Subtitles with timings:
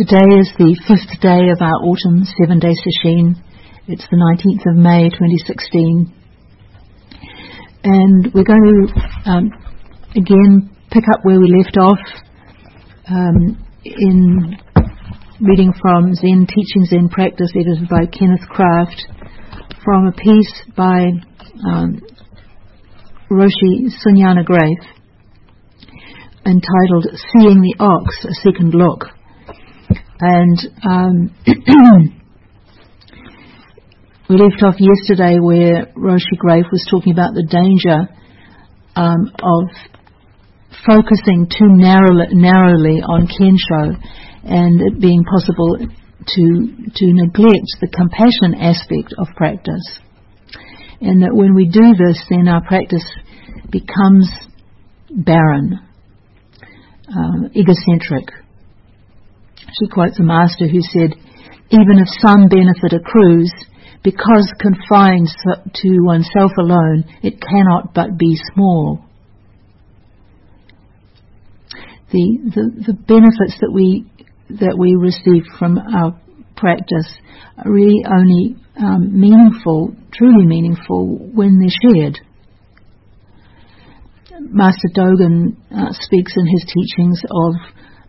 [0.00, 3.36] Today is the fifth day of our autumn seven day session.
[3.86, 6.08] It's the 19th of May 2016.
[7.84, 9.52] And we're going to um,
[10.16, 12.00] again pick up where we left off
[13.12, 14.56] um, in
[15.38, 19.04] reading from Zen Teaching Zen Practice, edited by Kenneth Kraft,
[19.84, 21.12] from a piece by
[21.68, 22.00] um,
[23.30, 24.80] Roshi Sunyana Graef
[26.46, 27.04] entitled
[27.36, 29.19] Seeing the Ox, a Second Look.
[30.20, 31.34] And um,
[34.28, 38.06] we left off yesterday where Roshi Graef was talking about the danger
[38.96, 39.70] um, of
[40.86, 43.96] focusing too narrowly, narrowly on Kensho
[44.44, 46.44] and it being possible to,
[46.94, 50.00] to neglect the compassion aspect of practice.
[51.00, 53.06] And that when we do this, then our practice
[53.70, 54.28] becomes
[55.10, 55.80] barren,
[57.08, 58.39] um, egocentric.
[59.78, 61.14] She quotes a master who said,
[61.70, 63.52] even if some benefit accrues,
[64.02, 65.28] because confined
[65.74, 69.04] to oneself alone, it cannot but be small.
[72.10, 74.06] The, the, the benefits that we
[74.48, 76.18] that we receive from our
[76.56, 77.06] practice
[77.56, 82.18] are really only um, meaningful, truly meaningful, when they're shared.
[84.40, 87.54] Master Dogen uh, speaks in his teachings of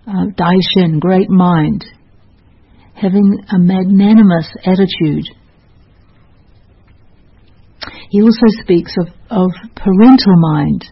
[0.07, 1.85] uh, Daishin, great mind,
[2.93, 5.25] having a magnanimous attitude.
[8.09, 10.85] He also speaks of, of parental mind.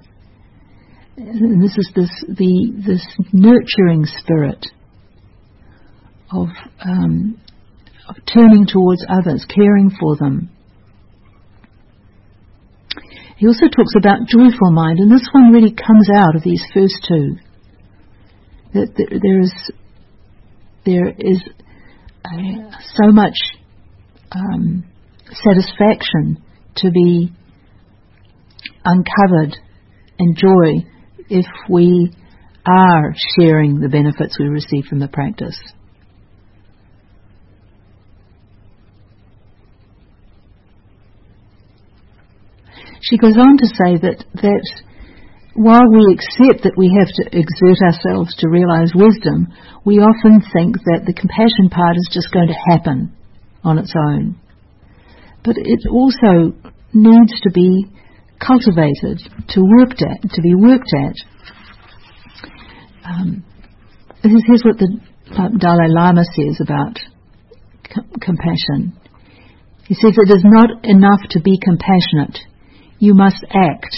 [1.18, 4.66] And this is this the this nurturing spirit
[6.32, 6.48] of,
[6.80, 7.42] um,
[8.08, 10.50] of turning towards others, caring for them.
[13.38, 17.06] He also talks about joyful mind, and this one really comes out of these first
[17.08, 17.38] two.
[18.74, 19.54] That there is
[20.86, 21.42] there is
[22.26, 23.36] uh, so much
[24.32, 24.86] um,
[25.34, 26.44] satisfaction
[26.78, 27.32] to be
[28.86, 29.58] uncovered
[30.20, 30.88] and joy
[31.30, 32.12] if we
[32.66, 35.58] are sharing the benefits we receive from the practice.
[43.02, 44.82] She goes on to say that, that
[45.60, 49.52] while we accept that we have to exert ourselves to realize wisdom,
[49.84, 53.12] we often think that the compassion part is just going to happen
[53.64, 54.40] on its own.
[55.44, 56.56] But it also
[56.96, 57.92] needs to be
[58.40, 59.20] cultivated,
[59.52, 61.18] to worked at, to be worked at.
[63.04, 63.44] Um,
[64.24, 64.96] here's what the
[65.36, 66.96] uh, Dalai Lama says about
[67.84, 68.96] com- compassion.
[69.92, 72.40] He says it is not enough to be compassionate
[73.00, 73.96] you must act.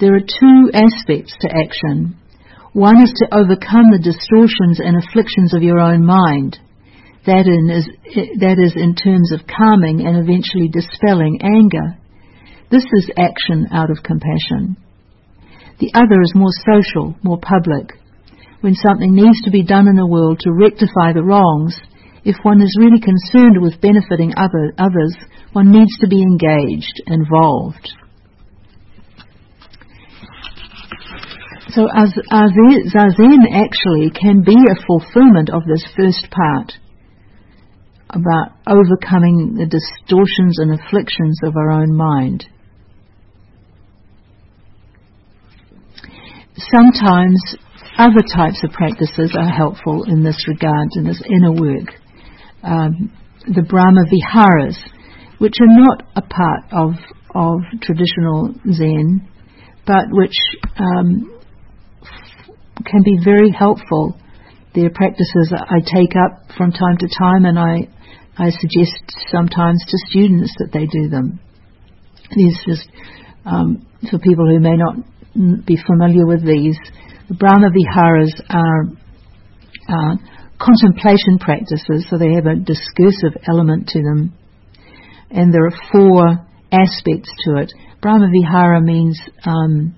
[0.00, 2.16] There are two aspects to action.
[2.72, 6.58] One is to overcome the distortions and afflictions of your own mind.
[7.26, 7.84] That, is,
[8.40, 12.00] that is in terms of calming and eventually dispelling anger.
[12.70, 14.80] This is action out of compassion.
[15.80, 17.92] The other is more social, more public.
[18.62, 21.76] When something needs to be done in the world to rectify the wrongs,
[22.24, 25.12] if one is really concerned with benefiting other, others,
[25.52, 27.99] one needs to be engaged, involved.
[31.72, 36.72] So Zazen actually can be a fulfillment of this first part
[38.08, 42.46] about overcoming the distortions and afflictions of our own mind.
[46.56, 47.40] Sometimes
[47.96, 51.94] other types of practices are helpful in this regard, in this inner work.
[52.62, 53.12] Um,
[53.46, 54.76] the Brahma Viharas,
[55.38, 56.94] which are not a part of
[57.32, 59.28] of traditional Zen,
[59.86, 60.34] but which
[60.76, 61.39] um,
[62.84, 64.16] can be very helpful.
[64.74, 67.88] They're practices I take up from time to time, and I
[68.38, 71.40] I suggest sometimes to students that they do them.
[72.34, 72.88] These just
[73.44, 74.94] um, for people who may not
[75.66, 76.78] be familiar with these.
[77.28, 78.82] The Brahma Viharas are
[79.88, 80.16] uh,
[80.58, 84.34] contemplation practices, so they have a discursive element to them
[85.30, 87.72] and there are four aspects to it.
[88.02, 89.94] Brahma Vihara means um,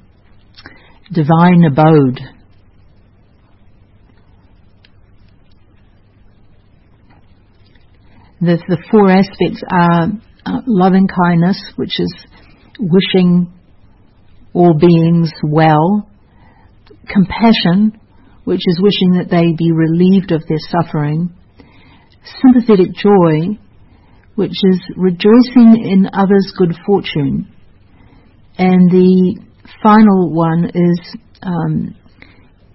[1.12, 2.20] divine abode.
[8.42, 10.08] The, the four aspects are
[10.44, 12.12] uh, loving kindness, which is
[12.80, 13.52] wishing
[14.52, 16.10] all beings well,
[17.06, 18.00] compassion,
[18.42, 21.32] which is wishing that they be relieved of their suffering,
[22.42, 23.56] sympathetic joy,
[24.34, 27.46] which is rejoicing in others' good fortune.
[28.58, 29.40] And the
[29.84, 31.94] final one is um,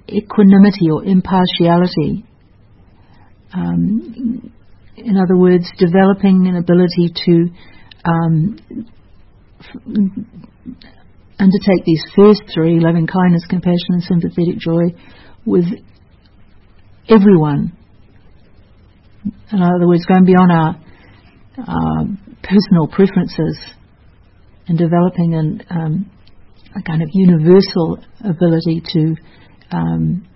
[0.08, 2.24] equanimity or impartiality,
[3.54, 4.54] um,
[4.98, 7.50] in other words, developing an ability to
[8.04, 8.58] um,
[9.60, 9.82] f-
[11.40, 14.96] undertake these first three loving kindness, compassion, and sympathetic joy
[15.46, 15.66] with
[17.08, 17.78] everyone.
[19.52, 20.76] In other words, going beyond our
[21.60, 22.04] uh,
[22.42, 23.60] personal preferences
[24.68, 26.12] and developing an, um,
[26.76, 29.16] a kind of universal ability to
[29.72, 30.28] um,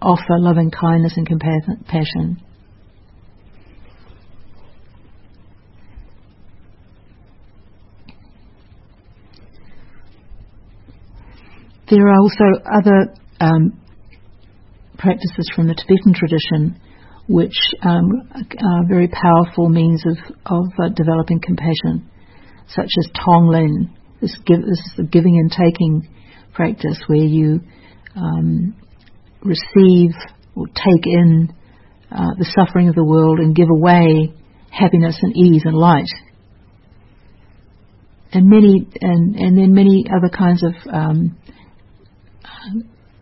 [0.00, 2.42] offer loving kindness and compassion.
[11.90, 13.80] There are also other um,
[14.98, 16.80] practices from the Tibetan tradition
[17.28, 20.16] which um, are very powerful means of,
[20.46, 22.08] of uh, developing compassion,
[22.68, 23.90] such as Tonglen.
[24.20, 26.08] This, give, this is the giving and taking
[26.54, 27.60] practice where you
[28.16, 28.74] um,
[29.42, 30.10] receive
[30.54, 31.52] or take in
[32.10, 34.32] uh, the suffering of the world and give away
[34.70, 36.08] happiness and ease and light.
[38.32, 41.38] And many, and, and then many other kinds of um,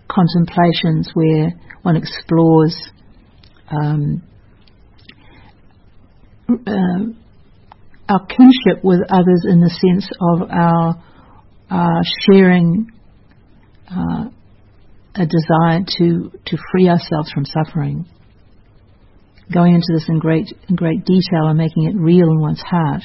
[0.08, 1.52] contemplations where
[1.82, 2.76] one explores
[3.70, 4.22] um,
[6.48, 7.12] uh,
[8.08, 12.90] our kinship with others in the sense of our sharing
[13.90, 14.26] uh,
[15.18, 18.06] a desire to, to free ourselves from suffering.
[19.52, 23.02] Going into this in great, in great detail and making it real in one's heart.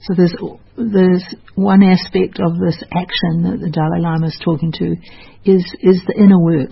[0.00, 0.34] So there's,
[0.76, 1.24] there's
[1.56, 4.94] one aspect of this action that the Dalai Lama is talking to
[5.44, 6.70] is, is the inner work.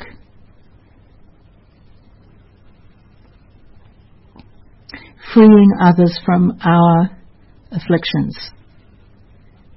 [5.35, 7.11] Freeing others from our
[7.73, 8.39] afflictions.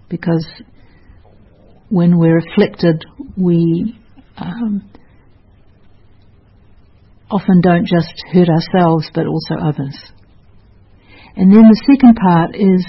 [0.08, 0.46] Because
[1.90, 3.06] when we're afflicted,
[3.38, 3.98] we
[4.38, 4.90] um,
[7.30, 9.98] often don't just hurt ourselves but also others.
[11.36, 12.86] And then the second part is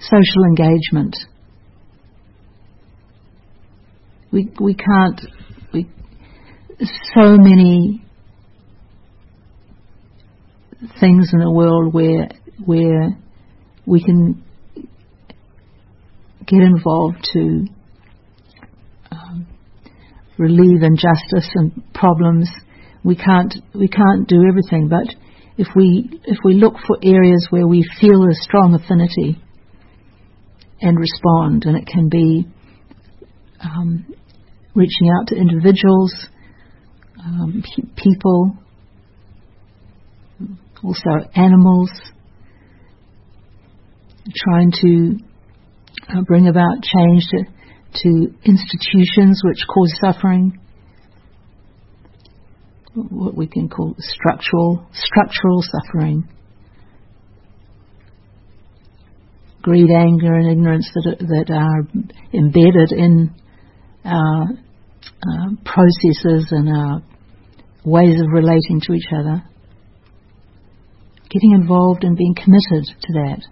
[0.00, 1.16] social engagement.
[4.32, 5.20] We we can't
[5.72, 5.88] we
[7.14, 8.04] so many
[11.00, 12.28] things in the world where
[12.64, 13.18] where
[13.86, 14.44] we can
[16.46, 17.66] get involved to
[20.40, 22.50] relieve injustice and problems.
[23.04, 25.14] We can't we can't do everything, but
[25.58, 29.38] if we if we look for areas where we feel a strong affinity
[30.80, 32.46] and respond, and it can be
[33.60, 34.06] um,
[34.74, 36.14] reaching out to individuals,
[37.22, 38.56] um, pe- people,
[40.82, 41.90] also animals,
[44.34, 45.18] trying to
[46.08, 47.44] uh, bring about change to,
[47.92, 50.58] to institutions which cause suffering,
[52.94, 56.28] what we can call structural structural suffering.
[59.62, 61.86] greed, anger, and ignorance that are, that are
[62.32, 63.34] embedded in
[64.04, 67.02] our uh, processes and our
[67.84, 69.42] ways of relating to each other.
[71.30, 73.42] Getting involved and being committed to that.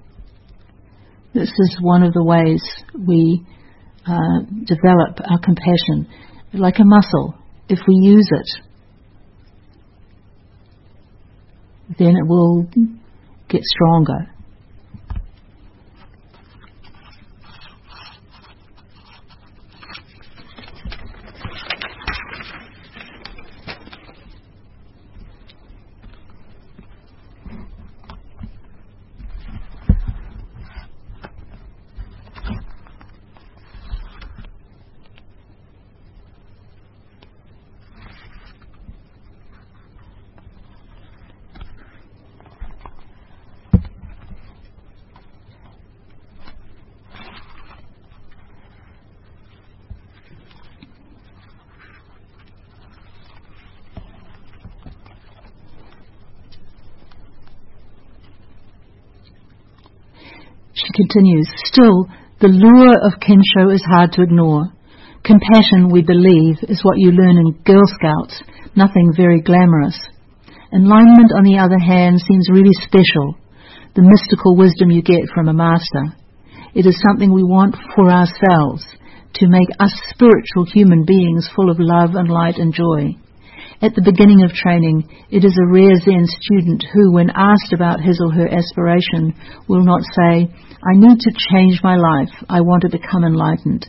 [1.35, 2.63] This is one of the ways
[3.07, 3.47] we
[4.09, 6.09] uh, develop our compassion,
[6.55, 7.35] like a muscle.
[7.69, 8.49] If we use it,
[11.99, 12.67] then it will
[13.49, 14.31] get stronger.
[60.79, 62.11] She continues, Still,
[62.43, 64.67] the lure of Kensho is hard to ignore.
[65.23, 68.43] Compassion, we believe, is what you learn in Girl Scouts,
[68.75, 69.99] nothing very glamorous.
[70.75, 73.39] Enlightenment, on the other hand, seems really special,
[73.95, 76.19] the mystical wisdom you get from a master.
[76.75, 78.83] It is something we want for ourselves,
[79.39, 83.15] to make us spiritual human beings full of love and light and joy.
[83.81, 88.03] At the beginning of training, it is a rare Zen student who, when asked about
[88.03, 90.51] his or her aspiration, will not say,
[90.83, 93.87] I need to change my life, I want to become enlightened.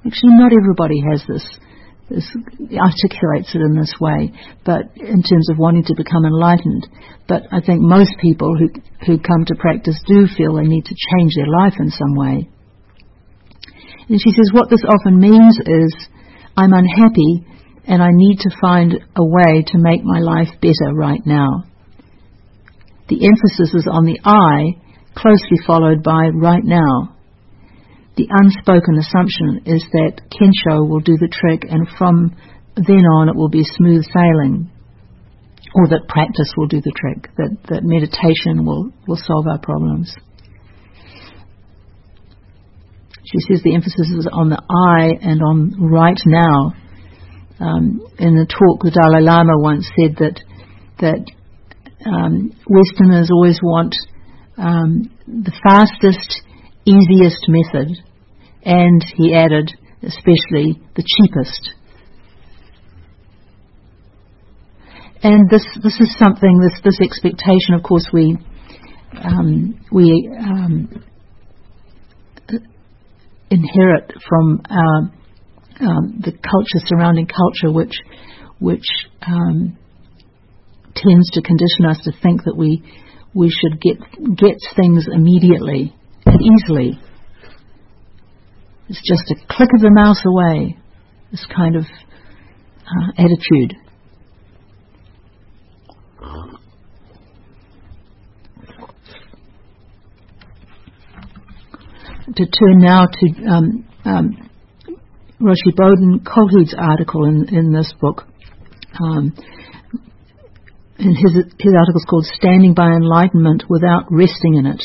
[0.00, 1.44] Actually, not everybody has this,
[2.08, 2.24] this
[2.72, 4.32] articulates it in this way,
[4.64, 6.88] but in terms of wanting to become enlightened.
[7.28, 8.72] But I think most people who
[9.04, 12.48] who come to practice do feel they need to change their life in some way.
[14.08, 15.94] And she says what this often means is
[16.56, 17.44] I'm unhappy
[17.86, 21.64] and I need to find a way to make my life better right now.
[23.08, 24.82] The emphasis is on the I,
[25.14, 27.14] closely followed by right now.
[28.16, 32.34] The unspoken assumption is that Kensho will do the trick and from
[32.74, 34.70] then on it will be smooth sailing.
[35.74, 40.12] Or that practice will do the trick, that, that meditation will, will solve our problems.
[43.30, 46.72] She says the emphasis is on the I and on right now.
[47.58, 50.40] Um, in the talk, the Dalai Lama once said that
[51.00, 51.24] that
[52.04, 53.94] um, Westerners always want
[54.58, 56.42] um, the fastest,
[56.84, 57.96] easiest method,
[58.64, 59.72] and he added,
[60.02, 61.72] especially the cheapest.
[65.22, 67.74] And this this is something this this expectation.
[67.74, 68.36] Of course, we
[69.16, 71.02] um, we um,
[73.50, 75.12] inherit from our,
[75.80, 77.94] um, the culture surrounding culture, which
[78.58, 78.86] which
[79.26, 79.76] um,
[80.94, 82.82] tends to condition us to think that we
[83.34, 83.98] we should get
[84.36, 86.98] get things immediately and easily.
[88.88, 90.78] It's just a click of the mouse away.
[91.30, 93.74] This kind of uh, attitude.
[102.34, 104.45] To turn now to um, um,
[105.40, 108.24] Roshi Bodhin Kjolhede's article in, in this book.
[108.98, 109.34] Um,
[110.98, 114.82] and his, his article is called Standing by Enlightenment Without Resting in It.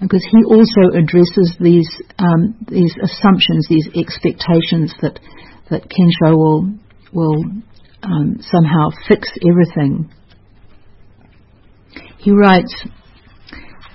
[0.00, 1.88] Because he also addresses these,
[2.18, 5.18] um, these assumptions, these expectations that,
[5.70, 6.72] that Kensho will,
[7.12, 7.44] will
[8.02, 10.10] um, somehow fix everything.
[12.18, 12.74] He writes,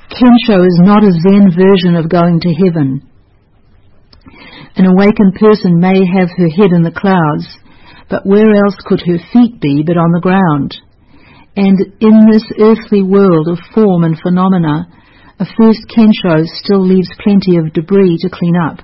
[0.10, 3.10] Kensho is not a Zen version of going to heaven.
[4.76, 7.46] An awakened person may have her head in the clouds,
[8.10, 10.74] but where else could her feet be but on the ground?
[11.56, 14.90] And in this earthly world of form and phenomena,
[15.40, 18.80] a first Kensho still leaves plenty of debris to clean up.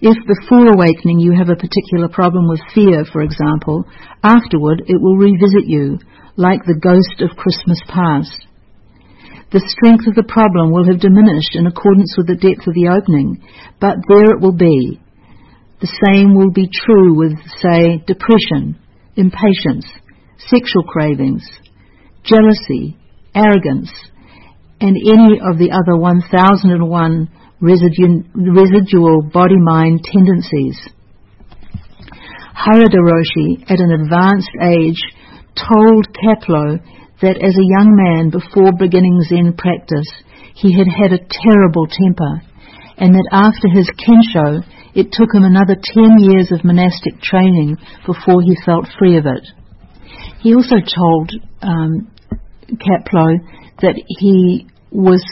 [0.00, 3.84] If before awakening you have a particular problem with fear, for example,
[4.22, 5.98] afterward it will revisit you,
[6.36, 8.45] like the ghost of Christmas past.
[9.52, 12.90] The strength of the problem will have diminished in accordance with the depth of the
[12.90, 13.42] opening,
[13.78, 14.98] but there it will be,
[15.80, 18.74] the same will be true with, say, depression,
[19.14, 19.86] impatience,
[20.38, 21.46] sexual cravings,
[22.24, 22.98] jealousy,
[23.34, 23.92] arrogance,
[24.80, 27.30] and any of the other 1001
[27.62, 30.76] residu- residual body-mind tendencies.
[32.50, 35.00] Harada Roshi, at an advanced age,
[35.54, 36.80] told Kapleau
[37.22, 40.08] that as a young man before beginning Zen practice,
[40.54, 42.42] he had had a terrible temper,
[42.96, 48.40] and that after his kensho, it took him another 10 years of monastic training before
[48.42, 49.44] he felt free of it.
[50.40, 52.10] He also told um,
[52.80, 53.36] Kapleau
[53.82, 55.22] that he was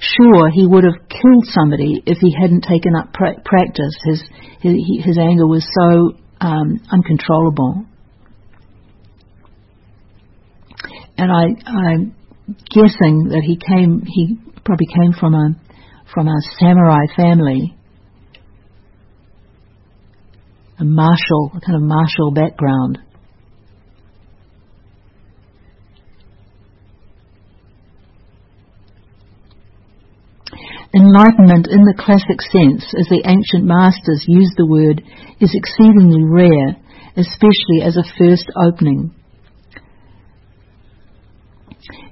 [0.00, 3.96] sure he would have killed somebody if he hadn't taken up pra- practice.
[4.04, 4.22] His,
[4.60, 7.84] his, his anger was so um, uncontrollable.
[11.20, 12.16] And I, I'm
[12.72, 15.54] guessing that he came, he probably came from a,
[16.14, 17.76] from a samurai family
[20.78, 23.00] a martial, a kind of martial background.
[30.94, 35.02] Enlightenment in the classic sense, as the ancient masters used the word,
[35.38, 36.80] is exceedingly rare,
[37.14, 39.14] especially as a first opening.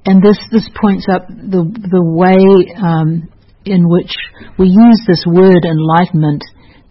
[0.06, 3.28] And this, this points up the, the way um,
[3.64, 4.14] in which
[4.58, 6.42] we use this word enlightenment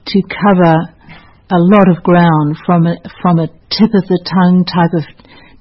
[0.08, 0.94] to cover
[1.50, 5.04] a lot of ground from a, from a tip of the tongue type of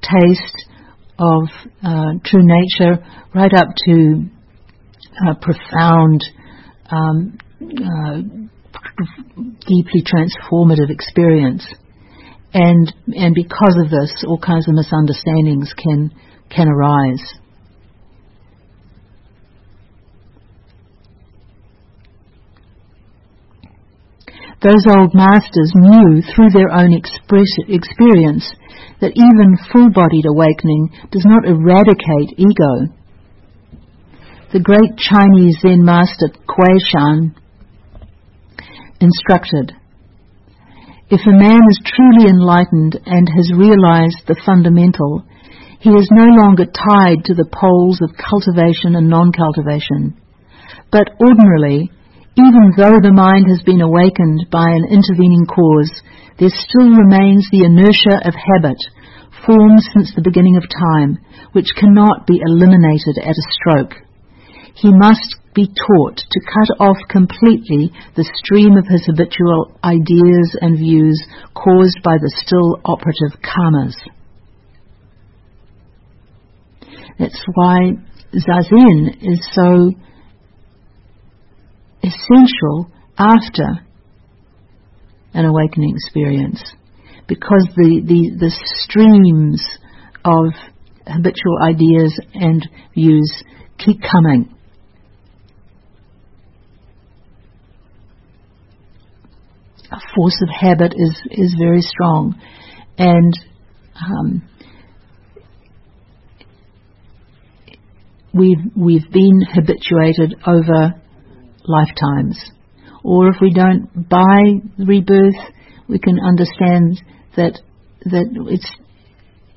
[0.02, 0.66] taste
[1.18, 1.48] of
[1.82, 3.02] uh, true nature
[3.34, 4.26] right up to
[5.26, 6.24] uh, profound,
[6.90, 8.20] um, uh,
[9.66, 11.66] deeply transformative experience.
[12.52, 16.12] And, and because of this, all kinds of misunderstandings can,
[16.50, 17.34] can arise.
[24.62, 28.50] Those old masters knew through their own experience
[29.00, 32.90] that even full-bodied awakening does not eradicate ego.
[34.52, 37.36] The great Chinese Zen master Kuei Shan
[39.00, 39.72] instructed.
[41.10, 45.22] If a man is truly enlightened and has realized the fundamental,
[45.86, 50.18] he is no longer tied to the poles of cultivation and non-cultivation.
[50.90, 51.94] But ordinarily,
[52.34, 55.94] even though the mind has been awakened by an intervening cause,
[56.42, 58.82] there still remains the inertia of habit,
[59.46, 61.22] formed since the beginning of time,
[61.54, 63.94] which cannot be eliminated at a stroke.
[64.74, 70.74] He must be taught to cut off completely the stream of his habitual ideas and
[70.74, 71.14] views
[71.54, 73.94] caused by the still operative karmas.
[77.18, 77.92] That's why
[78.34, 79.92] zazen is so
[82.02, 83.86] essential after
[85.32, 86.62] an awakening experience
[87.26, 89.62] because the, the, the streams
[90.24, 90.52] of
[91.06, 93.42] habitual ideas and views
[93.78, 94.52] keep coming.
[99.90, 102.40] A force of habit is, is very strong.
[102.98, 103.32] And
[103.94, 104.48] um,
[108.36, 111.00] we've, we've been habituated over
[111.64, 112.38] lifetimes.
[113.02, 115.36] Or if we don't buy rebirth,
[115.88, 117.00] we can understand
[117.36, 117.60] that
[118.04, 118.70] that it's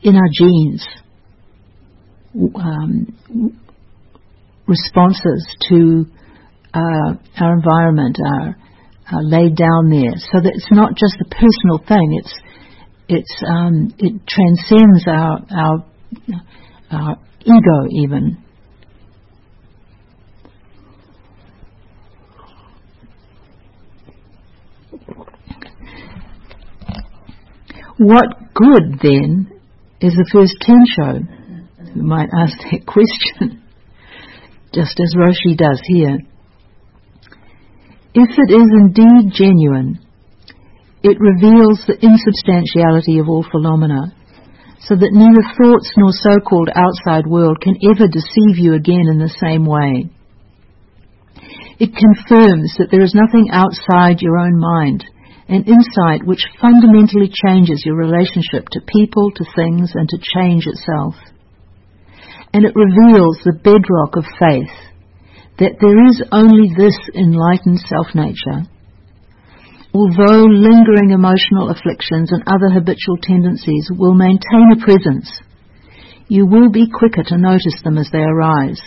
[0.01, 0.88] in our genes.
[2.55, 3.59] Um,
[4.67, 6.05] responses to
[6.75, 8.55] uh, our environment are,
[9.12, 12.21] are, laid down there, so that it's not just a personal thing.
[12.21, 12.33] It's
[13.07, 15.86] it's um, it transcends our our
[16.91, 18.38] our ego even.
[28.00, 29.51] What good then
[30.00, 31.27] is the first Kensho?
[31.94, 33.62] You might ask that question,
[34.72, 36.18] just as Roshi does here.
[38.15, 40.00] If it is indeed genuine,
[41.03, 44.16] it reveals the insubstantiality of all phenomena,
[44.79, 49.35] so that neither thoughts nor so-called outside world can ever deceive you again in the
[49.44, 50.07] same way.
[51.83, 55.03] It confirms that there is nothing outside your own mind,
[55.50, 61.16] an insight which fundamentally changes your relationship to people, to things, and to change itself.
[62.53, 64.74] And it reveals the bedrock of faith
[65.57, 68.70] that there is only this enlightened self nature.
[69.92, 75.27] Although lingering emotional afflictions and other habitual tendencies will maintain a presence,
[76.27, 78.79] you will be quicker to notice them as they arise,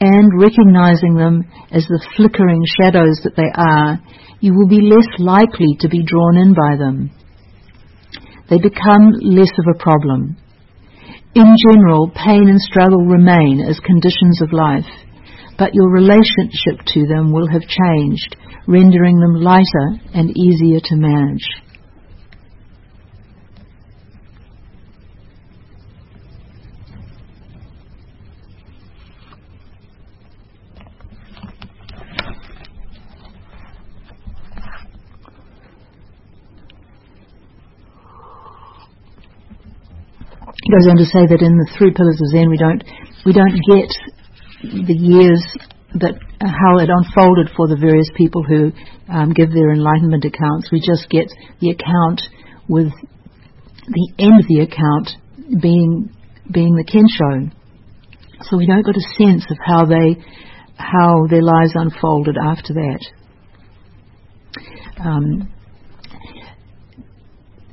[0.00, 4.00] and recognizing them as the flickering shadows that they are,
[4.40, 7.10] you will be less likely to be drawn in by them.
[8.48, 10.36] They become less of a problem.
[11.34, 14.88] In general, pain and struggle remain as conditions of life,
[15.58, 21.44] but your relationship to them will have changed, rendering them lighter and easier to manage.
[40.68, 42.84] He goes on to say that in the three pillars of Zen, we don't
[43.24, 43.88] we don't get
[44.84, 45.40] the years
[45.96, 48.70] that uh, how it unfolded for the various people who
[49.08, 50.68] um, give their enlightenment accounts.
[50.70, 51.32] We just get
[51.64, 52.20] the account
[52.68, 52.92] with
[53.88, 55.16] the end of the account
[55.56, 56.12] being
[56.52, 57.48] being the kensho.
[58.42, 60.20] So we don't get a sense of how they
[60.76, 63.00] how their lives unfolded after that.
[65.00, 65.48] Um,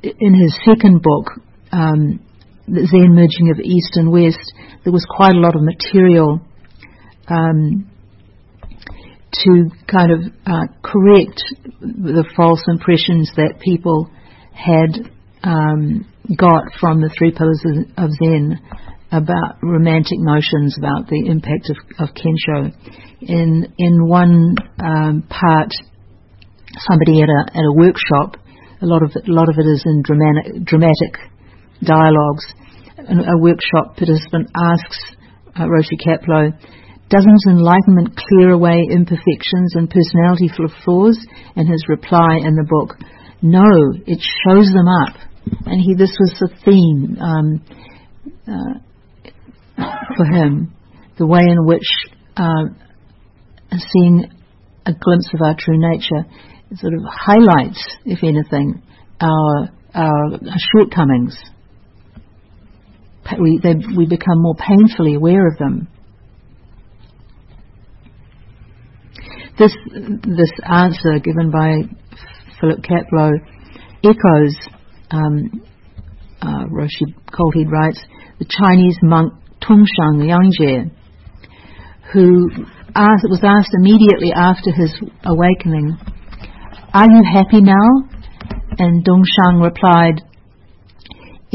[0.01, 2.21] in his second book, um,
[2.67, 6.41] the Zen merging of East and West, there was quite a lot of material
[7.28, 7.89] um,
[9.43, 11.41] to kind of uh, correct
[11.82, 14.10] the false impressions that people
[14.54, 15.12] had
[15.43, 17.62] um, got from the three pillars
[17.97, 18.60] of, Zen
[19.12, 22.73] about romantic notions about the impact of, of Kensho.
[23.21, 25.71] In in one um, part,
[26.89, 28.38] somebody at a at a workshop,
[28.82, 31.35] a lot of it, a lot of it is in dramatic dramatic
[31.84, 32.46] dialogues,
[32.98, 35.00] a workshop participant asks
[35.56, 36.52] uh, Roshi Kapleau,
[37.10, 40.50] doesn't enlightenment clear away imperfections and personality
[40.84, 41.20] flaws?
[41.56, 42.98] And his reply in the book,
[43.42, 43.68] no,
[44.08, 45.16] it shows them up.
[45.66, 47.62] And he, this was the theme um,
[48.48, 49.84] uh,
[50.18, 50.74] for him,
[51.18, 51.86] the way in which
[52.36, 52.66] uh,
[53.72, 54.26] seeing
[54.86, 56.26] a glimpse of our true nature
[56.76, 58.82] sort of highlights, if anything,
[59.22, 60.40] our, our
[60.74, 61.38] shortcomings
[63.40, 65.88] we, they, we become more painfully aware of them.
[69.58, 71.82] this this answer given by
[72.60, 73.32] Philip Kapleau
[74.04, 74.56] echoes
[75.12, 75.64] um,
[76.42, 78.00] uh, Roshi Kjolhede writes
[78.40, 80.92] the Chinese monk Dongshan Liangjie,
[82.14, 82.50] who
[82.96, 84.94] asked, was asked immediately after his
[85.26, 85.98] awakening,
[86.94, 88.10] "Are you happy now?"
[88.78, 90.22] And Dongshan replied,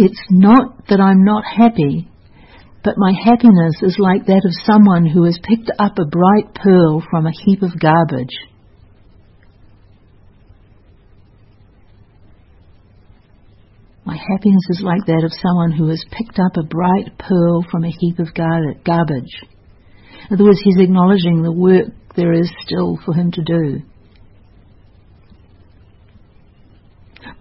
[0.04, 2.10] "It's not that I'm not happy."
[2.82, 7.02] but my happiness is like that of someone who has picked up a bright pearl
[7.10, 8.34] from a heap of garbage.
[14.04, 17.84] My happiness is like that of someone who has picked up a bright pearl from
[17.84, 19.36] a heap of gar- garbage.
[20.30, 21.86] In other words, he's acknowledging the work
[22.16, 23.82] there is still for him to do.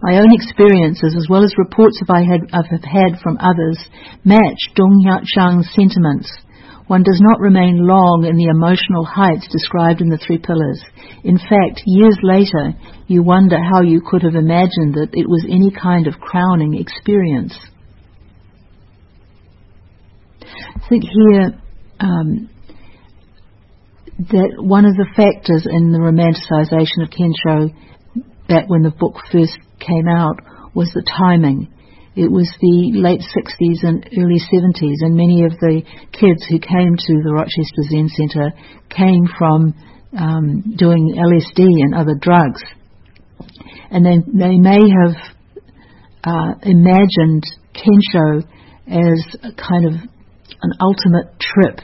[0.02, 3.78] My own experiences, as well as reports I have had from others,
[4.24, 6.30] match Dong Chang's sentiments.
[6.86, 10.82] One does not remain long in the emotional heights described in the Three Pillars.
[11.22, 12.74] In fact, years later,
[13.06, 17.56] you wonder how you could have imagined that it was any kind of crowning experience.
[20.42, 21.60] I think here
[22.00, 22.50] um,
[24.18, 27.72] that one of the factors in the romanticization of Kensho
[28.48, 30.40] back when the book first came out
[30.74, 31.72] was the timing.
[32.16, 36.96] It was the late 60s and early 70s, and many of the kids who came
[36.96, 38.52] to the Rochester Zen Centre
[38.90, 39.74] came from
[40.18, 42.62] um, doing LSD and other drugs.
[43.90, 45.16] And they, they may have
[46.24, 48.42] uh, imagined Kensho
[48.86, 49.94] as a kind of
[50.62, 51.80] an ultimate trip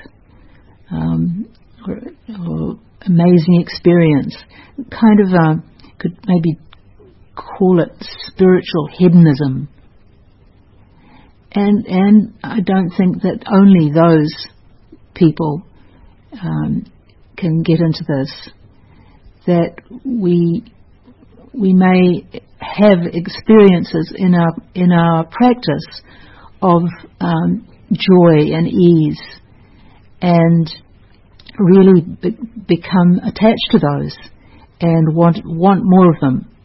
[0.91, 1.47] um,
[1.87, 4.37] or, or amazing experience,
[4.91, 5.63] kind of a,
[5.99, 6.59] could maybe
[7.37, 7.93] call it
[8.27, 9.69] spiritual hedonism.
[11.53, 14.47] And, and I don't think that only those
[15.15, 15.63] people
[16.43, 16.85] um,
[17.37, 18.51] can get into this.
[19.47, 20.65] That we
[21.55, 22.27] we may
[22.61, 26.03] have experiences in our in our practice
[26.61, 26.83] of
[27.21, 29.21] um, joy and ease,
[30.21, 30.69] and
[31.59, 34.17] really be- become attached to those
[34.81, 36.56] and want want more of them.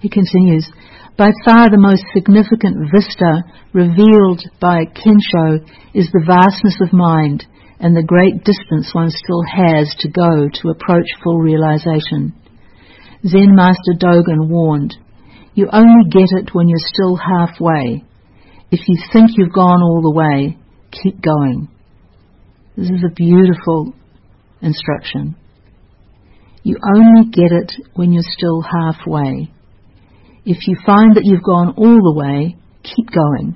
[0.00, 0.70] He continues,
[1.16, 5.58] by far the most significant vista revealed by Kensho
[5.92, 7.44] is the vastness of mind
[7.80, 12.34] and the great distance one still has to go to approach full realization.
[13.26, 14.94] Zen Master Dogen warned,
[15.54, 18.04] you only get it when you're still halfway.
[18.70, 20.56] If you think you've gone all the way,
[20.92, 21.68] keep going.
[22.76, 23.92] This is a beautiful
[24.62, 25.34] instruction.
[26.62, 29.50] You only get it when you're still halfway.
[30.48, 33.54] If you find that you've gone all the way, keep going.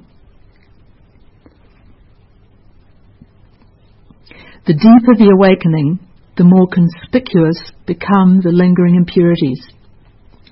[4.66, 6.00] The deeper the awakening,
[6.36, 9.64] the more conspicuous become the lingering impurities,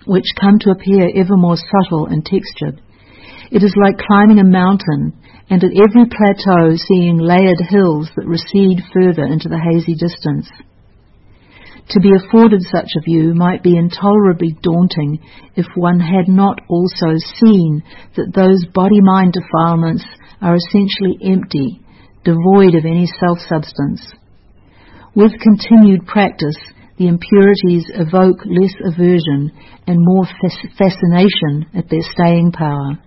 [0.07, 2.81] which come to appear ever more subtle and textured.
[3.53, 5.13] It is like climbing a mountain
[5.51, 10.49] and at every plateau seeing layered hills that recede further into the hazy distance.
[11.91, 15.19] To be afforded such a view might be intolerably daunting
[15.57, 17.83] if one had not also seen
[18.15, 20.05] that those body-mind defilements
[20.41, 21.81] are essentially empty,
[22.25, 24.07] devoid of any self-substance.
[25.17, 26.57] With continued practice,
[26.97, 29.51] the impurities evoke less aversion
[29.89, 30.27] and more
[30.79, 32.99] fascination at their staying power.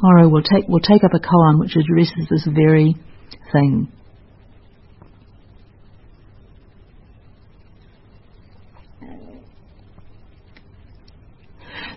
[0.00, 2.96] Tomorrow we'll take, we'll take up a koan which addresses this very
[3.52, 3.88] thing.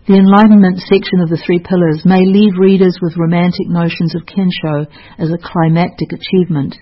[0.05, 4.85] The Enlightenment section of the Three Pillars may leave readers with romantic notions of Kensho
[5.17, 6.75] as a climactic achievement,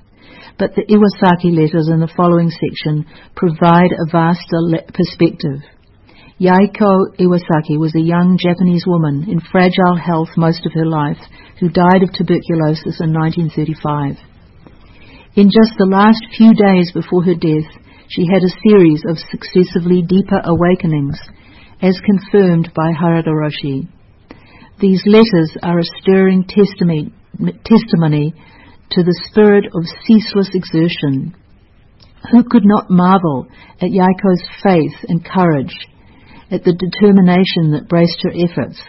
[0.58, 3.06] but the Iwasaki letters in the following section
[3.36, 4.58] provide a vaster
[4.90, 5.62] perspective.
[6.42, 11.22] Yaeko Iwasaki was a young Japanese woman in fragile health most of her life
[11.60, 14.18] who died of tuberculosis in 1935.
[15.38, 17.70] In just the last few days before her death,
[18.10, 21.22] she had a series of successively deeper awakenings,
[21.78, 23.86] as confirmed by Harada Roshi.
[24.82, 27.14] These letters are a stirring testimony,
[27.70, 28.34] testimony
[28.98, 31.38] to the spirit of ceaseless exertion.
[32.34, 33.46] Who could not marvel
[33.78, 35.78] at Yaeko's faith and courage
[36.52, 38.80] at the determination that braced her efforts.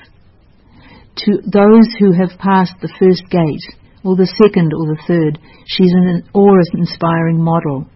[1.25, 5.93] To those who have passed the first gate, or the second or the third, she's
[5.93, 7.87] an awe-inspiring model.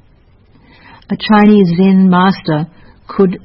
[1.10, 2.70] A Chinese Zen master
[3.08, 3.38] could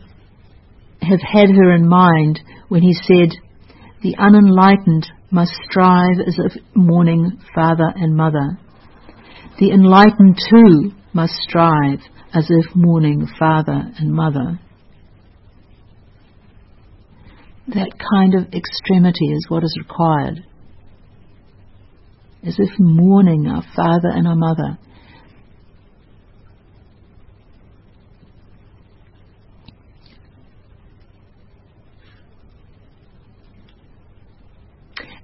[1.02, 3.34] have had her in mind when he said,
[4.04, 8.60] The unenlightened must strive as if mourning father and mother.
[9.60, 12.02] The enlightened too must strive
[12.34, 14.60] as if mourning father and mother.
[17.67, 20.43] That kind of extremity is what is required.
[22.45, 24.78] As if mourning our father and our mother.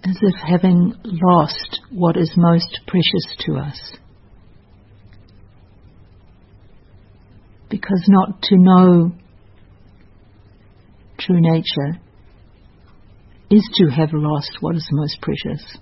[0.08, 3.98] as if having lost what is most precious to us.
[7.70, 9.12] Because not to know
[11.20, 12.00] true nature
[13.50, 15.78] is to have lost what is most precious.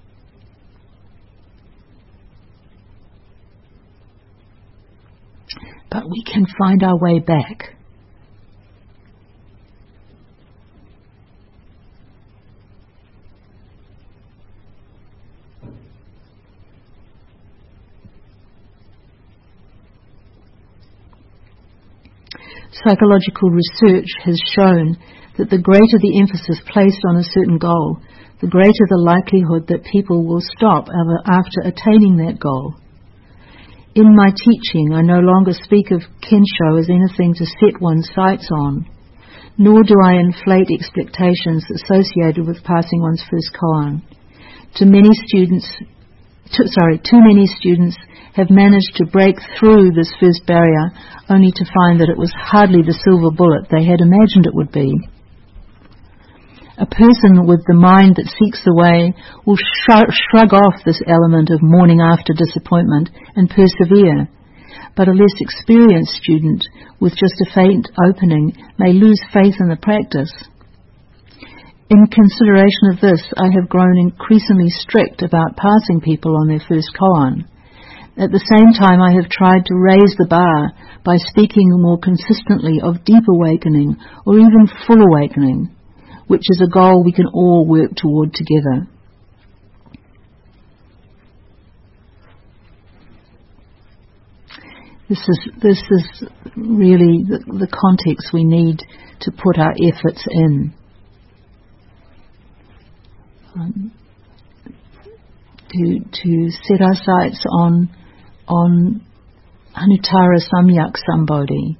[5.90, 7.76] But we can find our way back.
[22.84, 24.98] Psychological research has shown
[25.38, 28.00] that the greater the emphasis placed on a certain goal,
[28.42, 30.88] the greater the likelihood that people will stop
[31.28, 32.76] after attaining that goal.
[33.96, 38.50] In my teaching, I no longer speak of Kensho as anything to set one's sights
[38.52, 38.86] on,
[39.58, 44.04] nor do I inflate expectations associated with passing one's first koan.
[44.76, 45.68] To many students,
[46.60, 47.96] to, sorry, too many students
[48.36, 50.92] have managed to break through this first barrier
[51.30, 54.72] only to find that it was hardly the silver bullet they had imagined it would
[54.74, 54.92] be.
[56.78, 59.16] A person with the mind that seeks the way
[59.48, 64.28] will shrug off this element of mourning after disappointment and persevere.
[64.96, 66.68] But a less experienced student
[67.00, 70.32] with just a faint opening may lose faith in the practice.
[71.88, 76.92] In consideration of this, I have grown increasingly strict about passing people on their first
[76.92, 77.48] koan.
[78.18, 80.72] At the same time, I have tried to raise the bar
[81.04, 85.75] by speaking more consistently of deep awakening or even full awakening,
[86.28, 88.88] which is a goal we can all work toward together.
[95.08, 98.82] This is, this is really the, the context we need
[99.22, 100.74] to put our efforts in.
[103.56, 103.92] Um,
[105.70, 107.90] to, to set our sights on
[108.48, 109.02] on
[109.76, 111.78] Anuttara Samyak Sambodhi.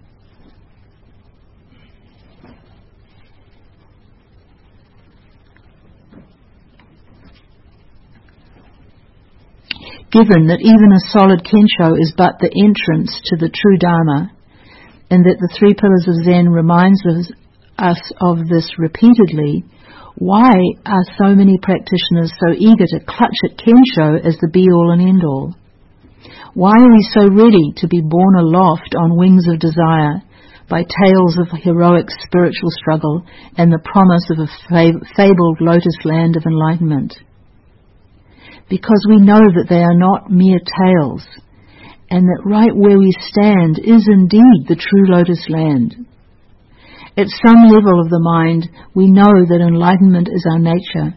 [10.12, 14.32] Given that even a solid Kensho is but the entrance to the true Dharma,
[15.10, 17.02] and that the three pillars of Zen reminds
[17.78, 19.64] us of this repeatedly,
[20.18, 20.54] why
[20.86, 25.02] are so many practitioners so eager to clutch at Kensho as the be all and
[25.02, 25.54] end all?
[26.54, 30.24] Why are we so ready to be borne aloft on wings of desire
[30.70, 33.26] by tales of heroic spiritual struggle
[33.58, 34.48] and the promise of a
[35.18, 37.14] fabled lotus land of enlightenment?
[38.70, 41.26] Because we know that they are not mere tales,
[42.10, 45.96] and that right where we stand is indeed the true lotus land.
[47.18, 51.16] At some level of the mind, we know that enlightenment is our nature,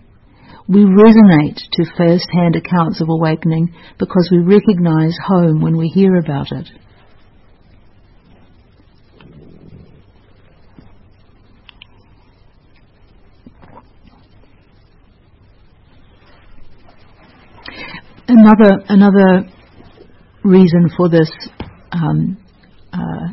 [0.68, 6.16] we resonate to first hand accounts of awakening because we recognize home when we hear
[6.16, 6.68] about it.
[18.30, 19.48] Another, another
[20.44, 21.30] reason for this
[21.90, 22.36] um,
[22.92, 23.28] uh,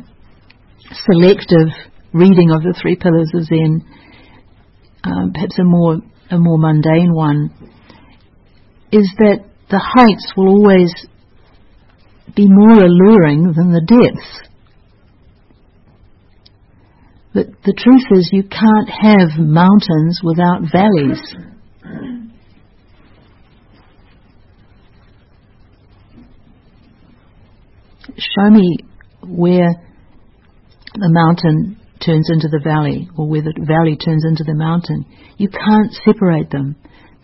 [1.04, 1.68] selective
[2.14, 3.84] reading of the three pillars of Zen,
[5.04, 5.98] um, perhaps a more
[6.30, 7.50] a more mundane one,
[8.90, 10.90] is that the heights will always
[12.34, 14.40] be more alluring than the depths.
[17.34, 21.20] But the truth is, you can't have mountains without valleys.
[28.16, 28.78] Show me
[29.22, 29.82] where
[30.94, 35.04] the mountain turns into the valley or where the valley turns into the mountain.
[35.36, 36.76] You can't separate them.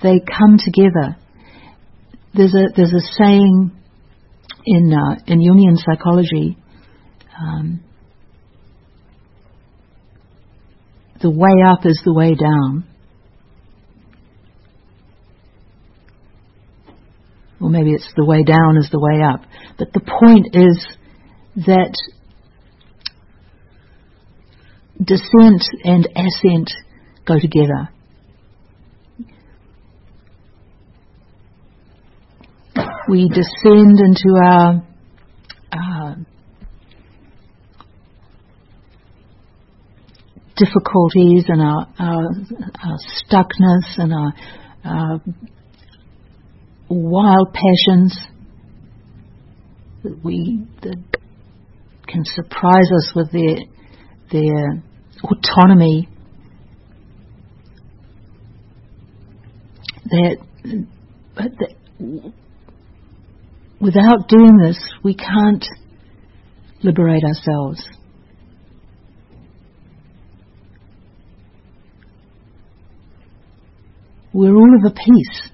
[0.02, 1.16] They come together.
[2.34, 3.72] There's a, there's a saying
[4.64, 6.56] in, uh, in Jungian psychology,
[7.38, 7.82] um,
[11.20, 12.84] the way up is the way down.
[17.60, 19.40] Or maybe it's the way down is the way up.
[19.78, 20.86] But the point is
[21.66, 21.94] that
[25.02, 26.70] descent and ascent
[27.26, 27.88] go together.
[33.08, 34.82] We descend into our
[35.72, 36.14] uh,
[40.56, 42.24] difficulties and our, our,
[42.84, 44.32] our stuckness and our,
[44.84, 45.20] our
[46.92, 48.18] wild passions
[50.02, 50.98] that we that
[52.08, 53.58] can surprise us with their
[54.30, 54.82] their
[55.24, 56.08] autonomy
[60.04, 60.36] that
[61.34, 62.32] but that
[63.80, 65.64] without doing this we can't
[66.82, 67.86] liberate ourselves.
[74.32, 75.50] We're all of a piece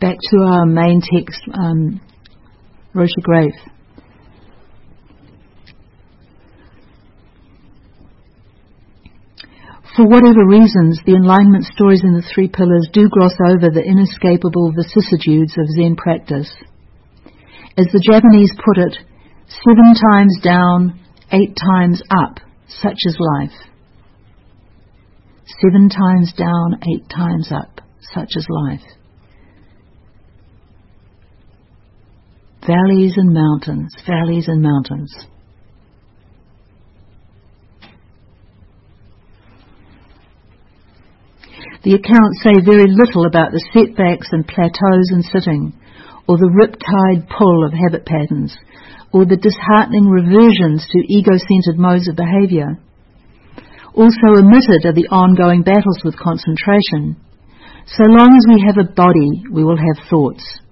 [0.00, 2.00] back to our main text, um,
[2.94, 3.20] Rosha
[9.96, 14.72] For whatever reasons, the enlightenment stories in the three pillars do gloss over the inescapable
[14.74, 16.50] vicissitudes of Zen practice.
[17.78, 18.98] As the Japanese put it,
[19.62, 20.98] seven times down,
[21.30, 23.54] eight times up, such is life.
[25.62, 28.82] Seven times down, eight times up, such is life.
[32.66, 35.12] Valleys and mountains, valleys and mountains.
[41.82, 45.76] The accounts say very little about the setbacks and plateaus in sitting,
[46.26, 48.56] or the riptide pull of habit patterns,
[49.12, 52.80] or the disheartening reversions to ego-centered modes of behavior.
[53.92, 57.20] Also omitted are the ongoing battles with concentration.
[57.84, 60.63] So long as we have a body, we will have thoughts.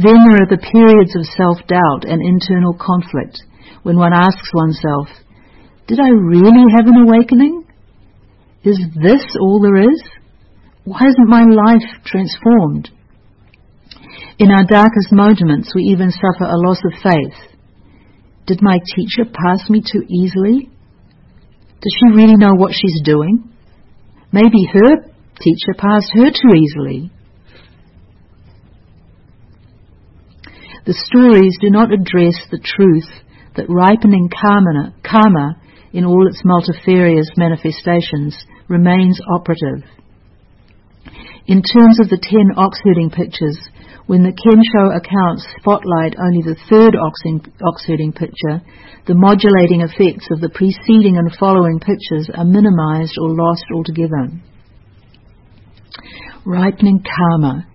[0.00, 3.44] Then there are the periods of self-doubt and internal conflict
[3.82, 5.12] when one asks oneself,
[5.86, 7.66] did I really have an awakening?
[8.64, 10.00] Is this all there is?
[10.84, 12.88] Why isn't my life transformed?
[14.38, 17.58] In our darkest moments, we even suffer a loss of faith.
[18.46, 20.70] Did my teacher pass me too easily?
[21.82, 23.52] Does she really know what she's doing?
[24.32, 24.96] Maybe her
[25.40, 27.12] teacher passed her too easily.
[30.86, 33.08] The stories do not address the truth
[33.56, 35.60] that ripening karma, karma
[35.92, 38.36] in all its multifarious manifestations
[38.68, 39.84] remains operative.
[41.46, 43.58] In terms of the ten ox herding pictures,
[44.06, 48.62] when the Kensho accounts spotlight only the third ox herding picture,
[49.06, 54.30] the modulating effects of the preceding and following pictures are minimized or lost altogether.
[56.46, 57.66] Ripening karma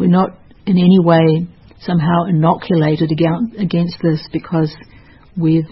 [0.00, 0.30] We're not
[0.66, 1.46] in any way
[1.82, 3.12] somehow inoculated
[3.58, 4.74] against this because
[5.36, 5.68] we've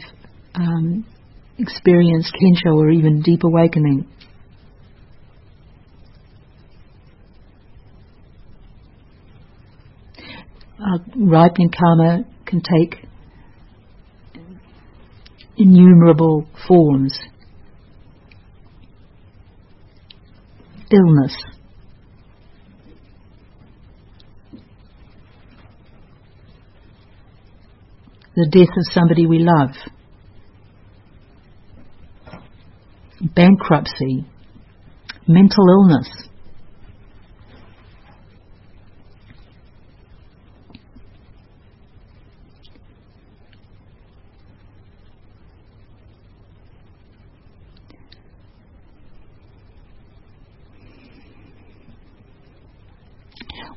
[0.54, 1.06] um,
[1.56, 4.06] experienced Kensho or even deep awakening.
[10.78, 12.96] Uh, ripening karma can take
[15.56, 17.18] innumerable forms.
[20.92, 21.34] Illness,
[28.38, 29.74] the death of somebody we love,
[33.20, 34.24] bankruptcy,
[35.26, 36.08] mental illness.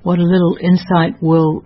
[0.04, 1.66] What a little insight will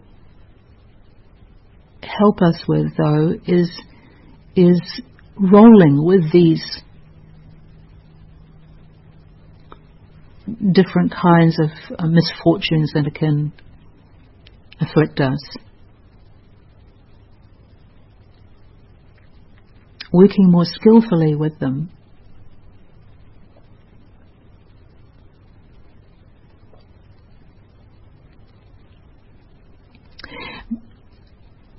[2.18, 3.70] help us with, though, is
[4.56, 5.02] is
[5.38, 6.64] rolling with these
[10.72, 13.52] different kinds of uh, misfortunes that can
[14.80, 15.40] afflict us.
[20.14, 21.90] Working more skillfully with them.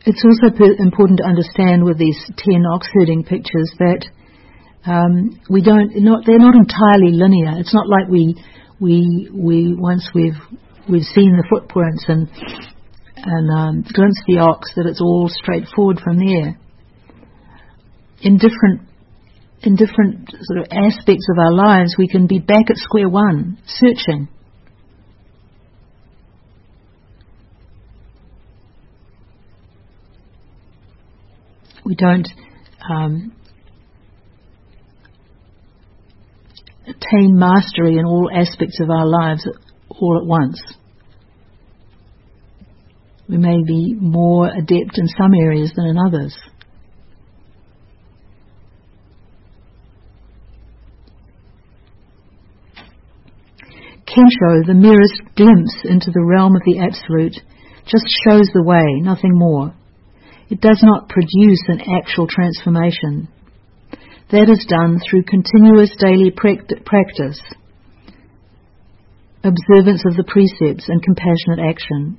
[0.06, 4.06] It's also important to understand with these 10 ox herding pictures that
[4.86, 7.58] um, we don't not they're not entirely linear.
[7.58, 8.40] It's not like we
[8.78, 10.38] we we once we've
[10.88, 12.28] we've seen the footprints and
[13.16, 16.56] and um, glimpsed the ox that it's all straightforward from there.
[18.22, 18.86] In different
[19.62, 23.58] in different sort of aspects of our lives, we can be back at square one,
[23.66, 24.28] searching.
[31.86, 32.28] We don't
[32.90, 33.32] um,
[36.82, 39.46] attain mastery in all aspects of our lives
[39.88, 40.60] all at once.
[43.28, 46.36] We may be more adept in some areas than in others.
[54.08, 57.36] Kensho, the merest glimpse into the realm of the Absolute,
[57.84, 59.72] just shows the way, nothing more.
[60.48, 63.28] It does not produce an actual transformation.
[64.30, 67.40] That is done through continuous daily practice,
[69.42, 72.18] observance of the precepts, and compassionate action.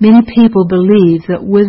[0.00, 1.68] Many people believe that with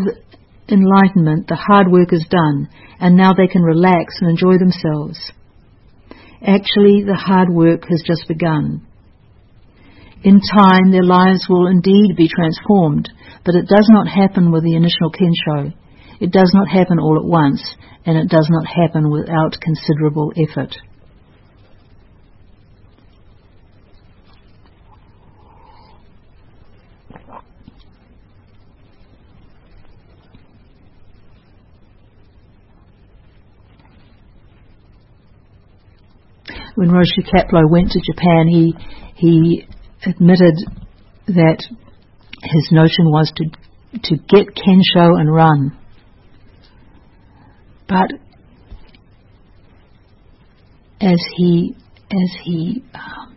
[0.68, 5.20] enlightenment the hard work is done and now they can relax and enjoy themselves.
[6.42, 8.86] Actually, the hard work has just begun.
[10.26, 13.08] In time, their lives will indeed be transformed,
[13.46, 15.72] but it does not happen with the initial kensho.
[16.20, 17.62] It does not happen all at once,
[18.08, 20.76] and it does not happen without considerable effort.
[36.74, 38.74] When Roshi Kapleau went to Japan, he
[39.16, 39.68] he
[40.06, 40.56] admitted
[41.28, 41.64] that
[42.44, 43.46] his notion was to
[44.04, 45.78] to get kensho and run.
[47.88, 48.12] But
[51.00, 51.76] as he
[52.12, 53.36] as he um,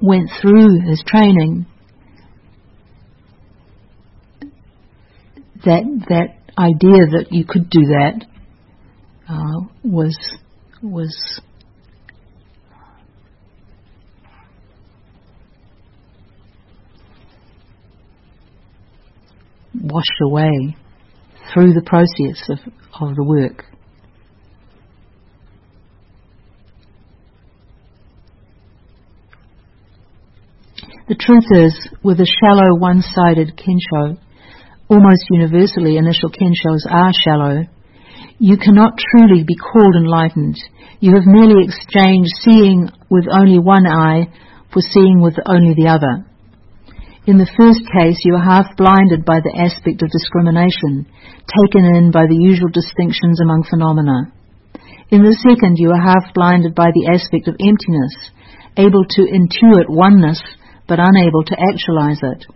[0.00, 1.66] went through his training,
[5.64, 8.24] that that idea that you could do that
[9.28, 10.16] uh, was
[10.82, 11.40] was
[19.90, 20.76] washed away
[21.52, 22.58] through the process of,
[23.00, 23.64] of the work.
[31.08, 34.16] The truth is, with a shallow, one-sided kensho,
[34.88, 37.66] almost universally initial kenshos are shallow,
[38.38, 40.56] you cannot truly be called enlightened.
[41.00, 44.32] You have merely exchanged seeing with only one eye
[44.72, 46.29] for seeing with only the other.
[47.28, 51.04] In the first case, you are half blinded by the aspect of discrimination,
[51.52, 54.32] taken in by the usual distinctions among phenomena.
[55.12, 58.32] In the second, you are half blinded by the aspect of emptiness,
[58.80, 60.40] able to intuit oneness,
[60.88, 62.48] but unable to actualize it.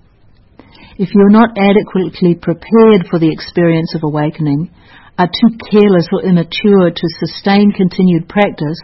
[0.97, 4.73] If you are not adequately prepared for the experience of awakening,
[5.21, 8.81] are too careless or immature to sustain continued practice,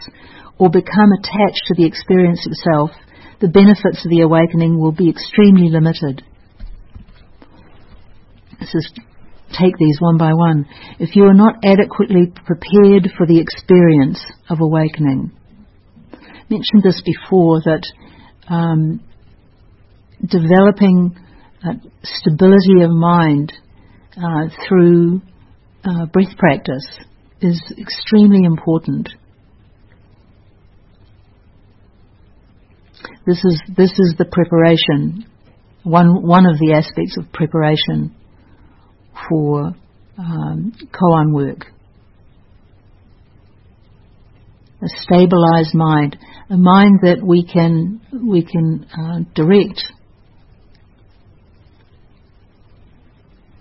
[0.61, 2.93] or become attached to the experience itself,
[3.41, 6.23] the benefits of the awakening will be extremely limited.
[8.59, 8.91] This is
[9.51, 10.65] take these one by one.
[10.99, 15.31] If you are not adequately prepared for the experience of awakening,
[16.13, 16.17] I
[16.49, 17.83] mentioned this before that
[18.47, 19.01] um,
[20.23, 21.17] developing
[21.65, 21.73] uh,
[22.03, 23.51] stability of mind
[24.17, 25.21] uh, through
[25.83, 26.85] uh, breath practice
[27.41, 29.09] is extremely important.
[33.25, 35.25] This is this is the preparation,
[35.83, 38.15] one one of the aspects of preparation
[39.29, 39.75] for
[40.17, 41.67] um, koan work.
[44.81, 46.17] A stabilized mind,
[46.49, 49.81] a mind that we can we can uh, direct.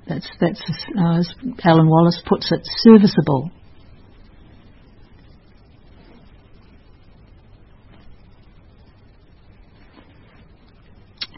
[0.08, 0.62] That's that's
[0.98, 3.50] uh, as Alan Wallace puts it, serviceable.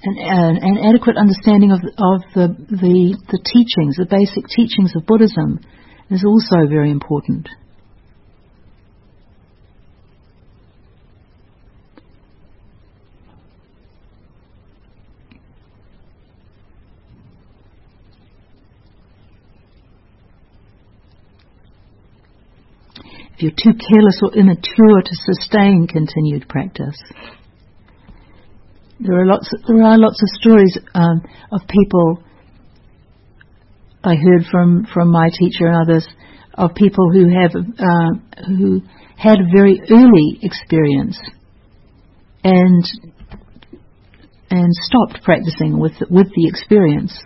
[0.05, 5.61] An, an adequate understanding of, of the, the, the teachings, the basic teachings of Buddhism,
[6.11, 7.49] is also very important.
[23.35, 26.97] If you're too careless or immature to sustain continued practice,
[29.05, 29.51] there are lots.
[29.67, 32.23] There are lots of stories um, of people
[34.05, 36.07] I heard from, from my teacher and others
[36.55, 38.83] of people who have uh, who
[39.17, 41.19] had very early experience
[42.45, 42.85] and
[44.51, 47.17] and stopped practicing with with the experience.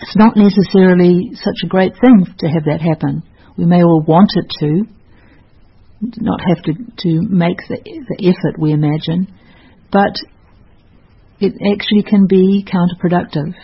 [0.00, 3.22] It's not necessarily such a great thing to have that happen.
[3.56, 4.84] We may all want it to,
[6.02, 9.32] not have to, to make the, the effort we imagine,
[9.90, 10.16] but
[11.40, 13.54] it actually can be counterproductive.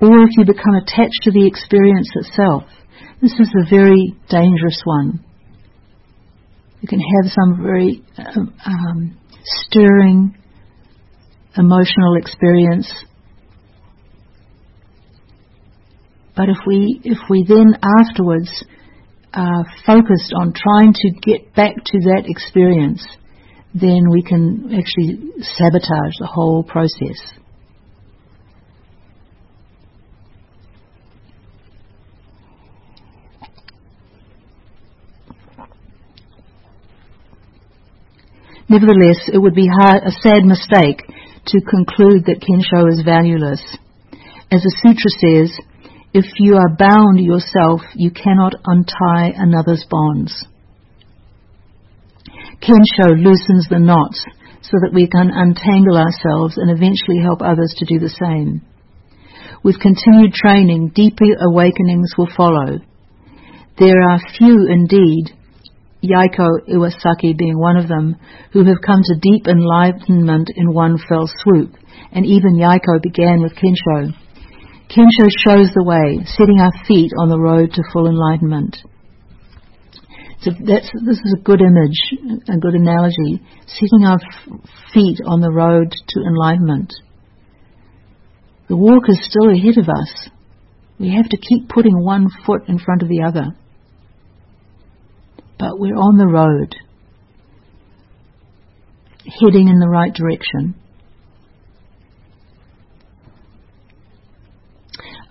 [0.00, 2.64] Or if you become attached to the experience itself,
[3.22, 5.24] this is a very dangerous one.
[6.82, 10.36] You can have some very um, um, stirring
[11.56, 12.92] emotional experience.
[16.36, 18.64] But if we if we then afterwards
[19.32, 23.04] are focused on trying to get back to that experience,
[23.74, 27.32] then we can actually sabotage the whole process.
[38.68, 41.02] Nevertheless, it would be hard, a sad mistake
[41.46, 43.62] to conclude that Kensho is valueless.
[44.50, 45.56] As the sutra says,
[46.16, 50.32] if you are bound yourself, you cannot untie another's bonds.
[52.56, 54.24] Kensho loosens the knots
[54.62, 58.64] so that we can untangle ourselves and eventually help others to do the same.
[59.62, 62.80] With continued training, deeper awakenings will follow.
[63.78, 65.36] There are few indeed
[66.02, 68.16] Yaeko Iwasaki being one of them,
[68.52, 71.76] who have come to deep enlightenment in one fell swoop,
[72.10, 74.16] and even Yaeko began with Kensho.
[74.88, 78.76] Kensho shows the way, setting our feet on the road to full enlightenment.
[80.40, 84.60] So this is a good image, a good analogy, setting our f-
[84.92, 86.92] feet on the road to enlightenment.
[88.68, 90.28] The walk is still ahead of us.
[90.98, 93.56] We have to keep putting one foot in front of the other
[95.58, 96.76] but we're on the road,
[99.40, 100.74] heading in the right direction.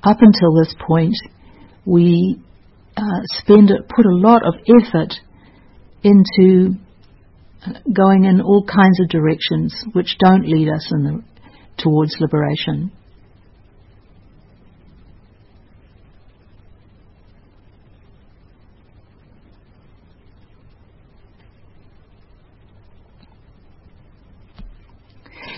[0.05, 1.15] Up until this point,
[1.83, 2.39] we
[2.95, 3.01] uh,
[3.39, 5.13] spend put a lot of effort
[6.03, 6.75] into
[7.65, 11.23] uh, going in all kinds of directions which don't lead us the,
[11.83, 12.91] towards liberation.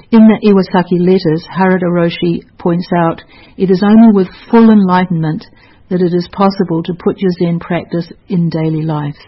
[0.10, 3.22] In the Iwasaki letters, Harada Roshi points out
[3.58, 5.46] it is only with full enlightenment
[5.90, 9.20] that it is possible to put your Zen practice in daily life.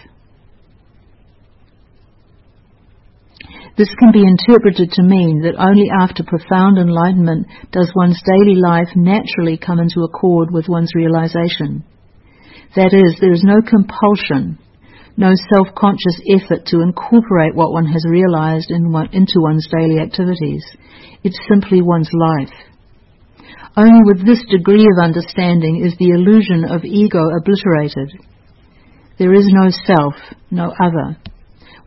[3.75, 8.89] This can be interpreted to mean that only after profound enlightenment does one's daily life
[8.95, 11.83] naturally come into accord with one's realization.
[12.75, 14.59] That is, there is no compulsion
[15.19, 20.63] no self-conscious effort to incorporate what one has realized in one, into one's daily activities.
[21.25, 22.55] It's simply one's life.
[23.75, 28.15] Only with this degree of understanding is the illusion of ego obliterated.
[29.19, 30.13] There is no self,
[30.51, 31.17] no other.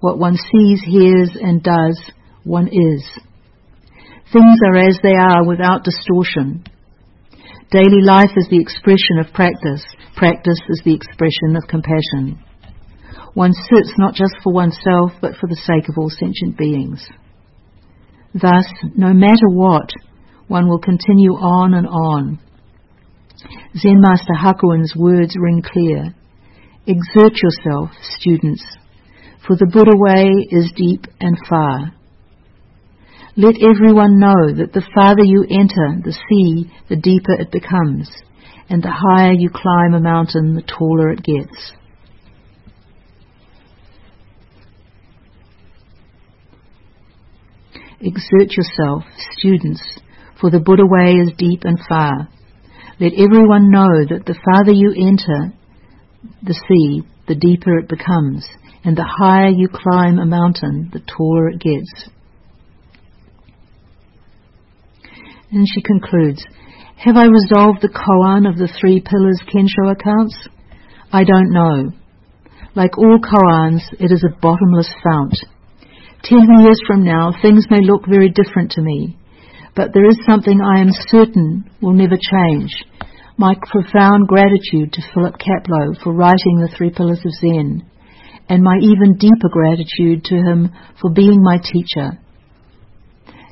[0.00, 1.98] What one sees, hears, and does,
[2.44, 3.02] one is.
[4.30, 6.64] Things are as they are without distortion.
[7.70, 9.82] Daily life is the expression of practice.
[10.16, 12.44] Practice is the expression of compassion.
[13.34, 17.06] One sits not just for oneself, but for the sake of all sentient beings.
[18.34, 19.90] Thus, no matter what,
[20.48, 22.38] one will continue on and on.
[23.76, 26.14] Zen Master Hakuin's words ring clear.
[26.86, 28.64] Exert yourself, students,
[29.46, 31.92] for the Buddha way is deep and far.
[33.36, 38.10] Let everyone know that the farther you enter the sea, the deeper it becomes,
[38.68, 41.72] and the higher you climb a mountain, the taller it gets.
[48.02, 49.04] Exert yourself,
[49.38, 49.80] students,
[50.40, 52.28] for the Buddha way is deep and far.
[52.98, 55.54] Let everyone know that the farther you enter
[56.42, 58.44] the sea, the deeper it becomes,
[58.84, 62.10] and the higher you climb a mountain, the taller it gets.
[65.52, 66.44] And she concludes,
[66.96, 70.36] Have I resolved the koan of the three pillars Kensho accounts?
[71.12, 71.92] I don't know.
[72.74, 75.36] Like all koans, it is a bottomless fount.
[76.22, 79.18] Ten years from now, things may look very different to me,
[79.74, 82.70] but there is something I am certain will never change.
[83.36, 87.82] My profound gratitude to Philip Kapleau for writing the Three Pillars of Zen,
[88.48, 90.70] and my even deeper gratitude to him
[91.00, 92.18] for being my teacher.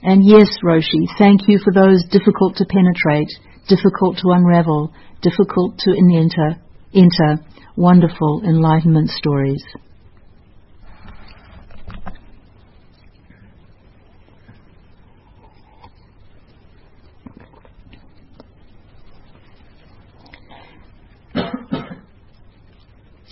[0.02, 3.30] And yes, Roshi, thank you for those difficult to penetrate,
[3.66, 6.62] difficult to unravel, difficult to enter,
[6.94, 7.44] enter
[7.76, 9.64] wonderful enlightenment stories.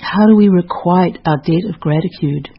[0.00, 2.50] How do we requite our debt of gratitude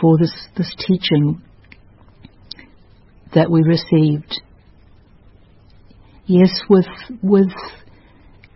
[0.00, 1.42] for this, this teaching
[3.34, 4.40] that we received?
[6.26, 6.86] Yes, with,
[7.22, 7.52] with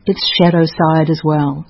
[0.07, 1.67] its shadow side as well.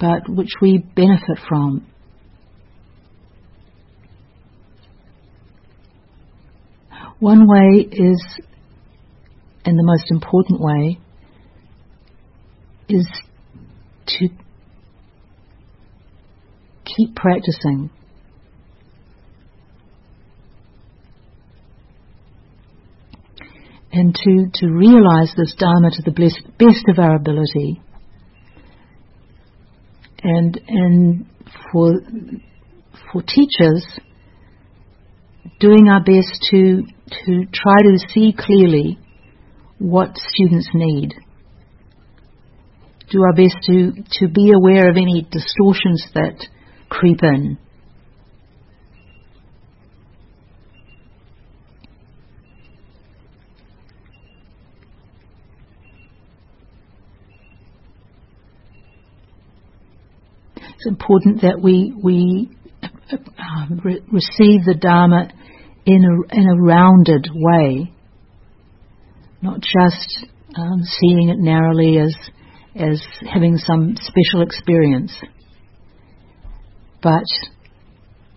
[0.00, 1.86] But which we benefit from.
[7.18, 8.40] One way is
[9.68, 10.98] and the most important way
[12.88, 13.06] is
[14.06, 14.28] to
[16.86, 17.90] keep practicing.
[23.92, 27.82] And to, to realize this Dharma to the best best of our ability.
[30.22, 31.26] And, and
[31.70, 31.92] for,
[33.12, 33.84] for teachers,
[35.60, 36.84] doing our best to,
[37.26, 38.98] to try to see clearly
[39.78, 41.14] what students need.
[43.10, 46.46] Do our best to, to be aware of any distortions that
[46.88, 47.58] creep in.
[60.56, 62.50] It's important that we we
[62.82, 62.86] uh,
[63.82, 65.28] re- receive the Dharma
[65.86, 67.92] in a in a rounded way
[69.42, 70.26] not just
[70.56, 72.14] um, seeing it narrowly as
[72.74, 75.12] as having some special experience,
[77.02, 77.24] but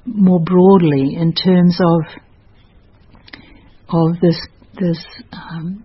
[0.06, 2.22] more broadly in terms of
[3.90, 4.40] of this
[4.80, 5.84] this um,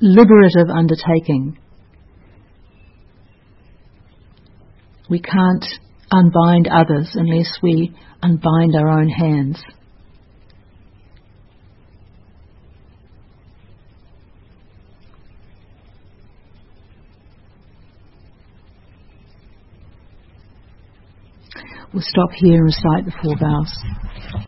[0.00, 1.58] liberative undertaking.
[5.08, 5.64] We can't
[6.12, 9.60] unbind others unless we unbind our own hands.
[21.92, 23.72] We'll stop here and recite the four vows.